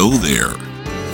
[0.00, 0.54] Hello there.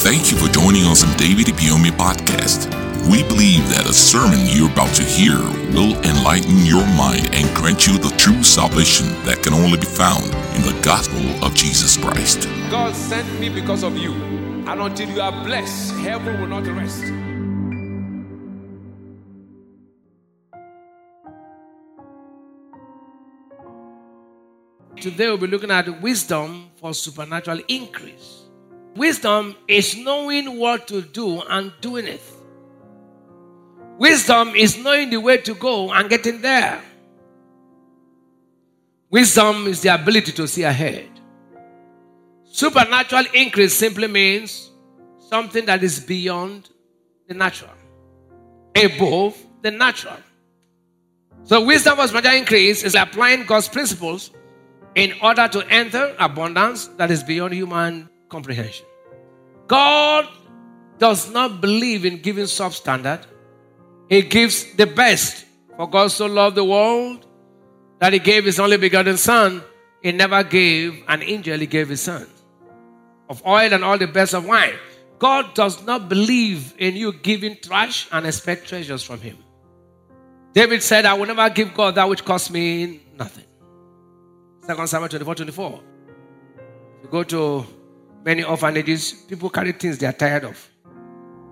[0.01, 2.69] Thank you for joining us on David Ibiyeomie podcast.
[3.09, 5.41] We believe that a sermon you're about to hear
[5.73, 10.27] will enlighten your mind and grant you the true salvation that can only be found
[10.55, 12.47] in the gospel of Jesus Christ.
[12.71, 14.13] God sent me because of you.
[14.69, 17.05] And until you are blessed, heaven will not rest.
[25.01, 28.44] Today we'll be looking at wisdom for supernatural increase.
[28.97, 32.23] Wisdom is knowing what to do and doing it.
[33.99, 36.81] Wisdom is knowing the way to go and getting there.
[39.11, 41.09] Wisdom is the ability to see ahead.
[42.45, 44.71] Supernatural increase simply means
[45.29, 46.69] something that is beyond
[47.27, 47.71] the natural,
[48.77, 50.17] above the natural.
[51.45, 54.31] So, wisdom for supernatural increase is applying God's principles
[54.95, 58.87] in order to enter abundance that is beyond human comprehension.
[59.67, 60.29] God
[60.99, 63.25] does not believe in giving substandard.
[64.09, 65.45] He gives the best.
[65.77, 67.27] For God so loved the world
[67.99, 69.63] that he gave his only begotten son.
[70.03, 72.27] He never gave an angel, he gave his son.
[73.29, 74.75] Of oil and all the best of wine.
[75.19, 79.39] God does not believe in you giving trash and expect treasures from him.
[80.53, 83.45] David said, I will never give God that which costs me nothing.
[84.63, 85.81] Second Samuel 24 24.
[87.03, 87.67] You go to
[88.25, 90.71] many orphanages, people carry things they are tired of.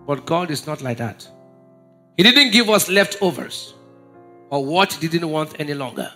[0.06, 1.28] But God is not like that.
[2.16, 3.74] He didn't give us leftovers
[4.50, 6.10] or what He didn't want any longer.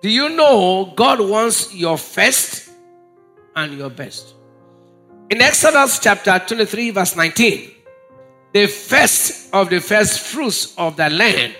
[0.00, 2.70] Do you know God wants your first
[3.56, 4.34] and your best?
[5.30, 7.70] In Exodus chapter 23, verse 19,
[8.52, 11.54] the first of the first fruits of the land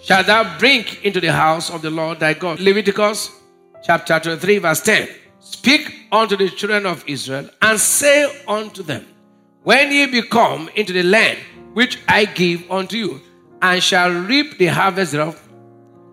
[0.00, 2.60] shall thou bring into the house of the Lord thy God.
[2.60, 3.32] Leviticus
[3.82, 5.08] chapter 23, verse 10.
[5.40, 9.06] Speak unto the children of Israel and say unto them,
[9.62, 11.38] When ye be come into the land
[11.74, 13.20] which I give unto you,
[13.60, 15.40] and shall reap the harvest thereof,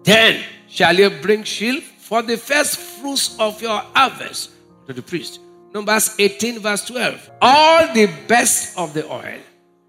[0.03, 4.51] then shall ye bring shield for the first fruits of your harvest
[4.87, 5.39] to the priest.
[5.73, 7.31] Numbers 18, verse 12.
[7.41, 9.39] All the best of the oil,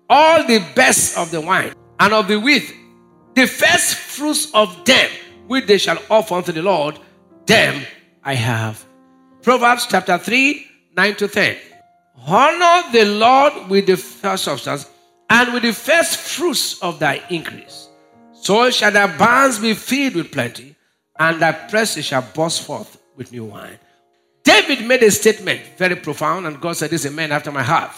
[0.09, 2.75] all the best of the wine, and of the wheat,
[3.34, 5.11] the first fruits of them,
[5.47, 6.99] which they shall offer unto the Lord,
[7.47, 7.84] them
[8.25, 8.84] I have.
[9.47, 11.57] Proverbs chapter 3, 9 to 10.
[12.27, 14.91] Honor the Lord with the first substance
[15.31, 17.89] and with the first fruits of thy increase.
[18.33, 20.75] So shall thy barns be filled with plenty,
[21.17, 23.79] and thy presses shall burst forth with new wine.
[24.43, 27.63] David made a statement very profound, and God said, This is a man after my
[27.63, 27.93] heart.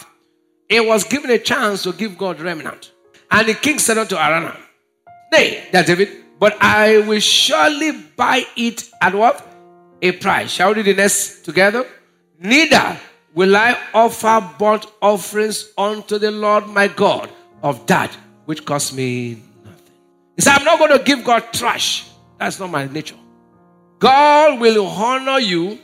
[0.69, 2.91] He was given a chance to give God remnant.
[3.31, 4.55] And the king said unto Araunah,
[5.31, 9.48] Nay, that's David, but I will surely buy it at what?
[10.01, 10.51] A price.
[10.51, 11.85] Shall we the next together?
[12.39, 12.97] Neither
[13.33, 17.29] will I offer burnt offerings unto the Lord my God
[17.61, 18.15] of that
[18.45, 19.93] which cost me nothing.
[20.35, 22.09] He said, I'm not going to give God trash.
[22.37, 23.17] That's not my nature.
[23.99, 25.77] God will honor you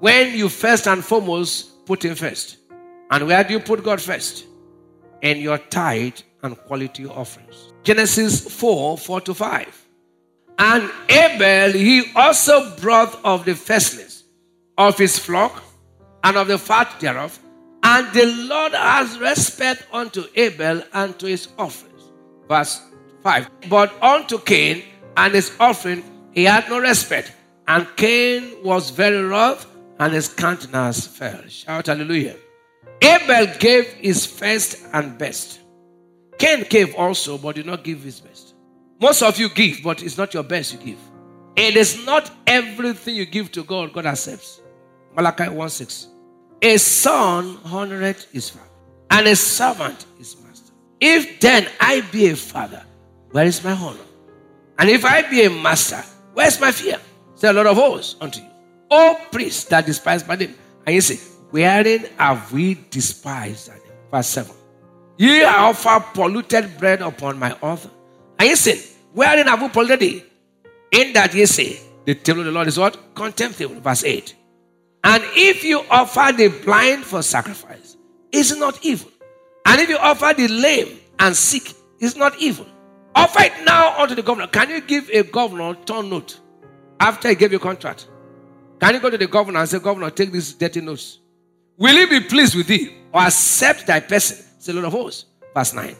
[0.00, 2.58] when you first and foremost put Him first.
[3.10, 4.44] And where do you put God first?
[5.22, 7.72] In your tithe and quality offerings.
[7.82, 9.87] Genesis 4 4 to 5.
[10.58, 14.24] And Abel, he also brought of the firstlings
[14.76, 15.62] of his flock
[16.24, 17.38] and of the fat thereof.
[17.82, 22.02] And the Lord has respect unto Abel and to his offerings.
[22.48, 22.80] Verse
[23.22, 23.48] 5.
[23.68, 24.82] But unto Cain
[25.16, 26.02] and his offering
[26.32, 27.32] he had no respect.
[27.66, 29.66] And Cain was very wroth,
[29.98, 31.42] and his countenance fell.
[31.48, 32.36] Shout hallelujah.
[33.02, 35.60] Abel gave his first and best.
[36.38, 38.47] Cain gave also, but did not give his best.
[39.00, 40.98] Most of you give, but it's not your best you give.
[41.56, 44.60] It is not everything you give to God, God accepts.
[45.14, 46.08] Malachi 1 6.
[46.62, 48.68] A son honoreth his father,
[49.10, 50.72] and a servant his master.
[51.00, 52.84] If then I be a father,
[53.30, 53.98] where is my honor?
[54.78, 56.02] And if I be a master,
[56.34, 56.98] where is my fear?
[57.34, 58.48] Say a lot of hosts unto you.
[58.90, 60.54] O priests that despise my name.
[60.86, 61.16] And you say,
[61.50, 63.70] Wherein have we despised?
[64.10, 64.54] Verse 7.
[65.16, 67.90] Ye offer polluted bread upon my altar.
[68.38, 68.80] And ye say,
[69.12, 70.22] Wherein have we polluted?
[70.92, 73.14] In that ye say, The table of the Lord is what?
[73.14, 73.80] Contemptible.
[73.80, 74.34] Verse 8.
[75.04, 77.96] And if you offer the blind for sacrifice,
[78.32, 79.10] is not evil.
[79.66, 82.66] And if you offer the lame and sick, is not evil.
[83.14, 84.46] Offer it now unto the governor.
[84.46, 86.38] Can you give a governor turn note
[87.00, 88.06] after he gave you contract?
[88.80, 91.18] Can you go to the governor and say, Governor, take these dirty notes?
[91.76, 94.44] Will he be pleased with thee or accept thy person?
[94.58, 95.24] Say, Lord of hosts.
[95.54, 95.96] Verse 9.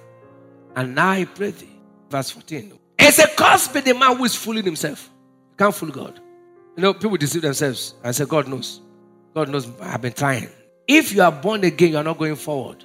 [0.76, 1.80] And now I pray thee.
[2.08, 2.78] Verse 14.
[2.98, 5.10] It's a curse be the man who is fooling himself.
[5.50, 6.20] You can't fool God.
[6.76, 8.80] You know, people deceive themselves and say, God knows.
[9.34, 10.48] God knows I've been trying.
[10.86, 12.84] If you are born again, you are not going forward.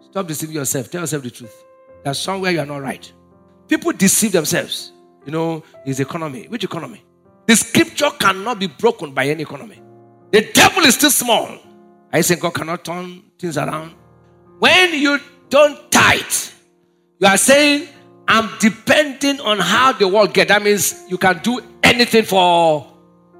[0.00, 0.90] Stop deceiving yourself.
[0.90, 1.64] Tell yourself the truth.
[2.04, 3.10] That somewhere you are not right.
[3.68, 4.92] People deceive themselves.
[5.26, 6.46] You know, is economy.
[6.48, 7.04] Which economy?
[7.46, 9.82] The scripture cannot be broken by any economy.
[10.30, 11.58] The devil is still small.
[12.12, 13.94] I say God cannot turn things around.
[14.58, 15.18] When you
[15.48, 16.52] don't tithe,
[17.18, 17.88] you are saying,
[18.28, 20.48] I'm depending on how the world get.
[20.48, 22.86] That means you can do anything for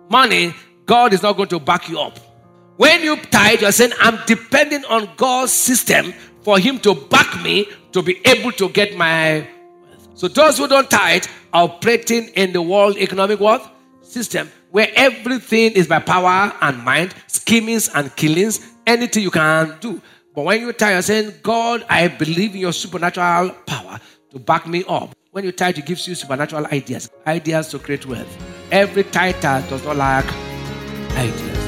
[0.09, 0.55] money.
[0.87, 2.19] God is not going to back you up.
[2.77, 7.69] When you tithe, you're saying, I'm depending on God's system for Him to back me
[7.93, 9.41] to be able to get my.
[9.41, 10.09] Wealth.
[10.15, 13.75] So those who don't tithe are operating in the world economic what?
[14.01, 20.01] System where everything is by power and mind, schemings and killings, anything you can do.
[20.35, 23.78] But when you tithe, you're saying, God, I believe in your supernatural power
[24.31, 25.15] to back me up.
[25.31, 28.29] When you tithe, it gives you supernatural ideas, ideas to create wealth.
[28.73, 30.25] Every tither does not lack
[31.17, 31.59] ideas.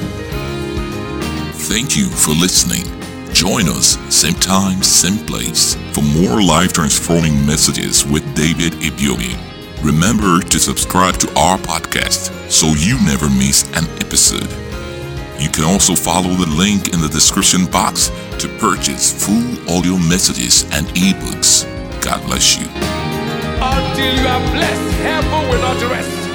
[1.69, 2.85] Thank you for listening.
[3.33, 9.39] Join us same time, same place for more life transforming messages with David Ibiyeomie.
[9.83, 14.51] Remember to subscribe to our podcast so you never miss an episode.
[15.41, 18.09] You can also follow the link in the description box
[18.39, 21.80] to purchase full audio messages and ebooks.
[22.01, 22.67] God bless you.
[23.63, 26.30] Until you are blessed, heaven will not rest.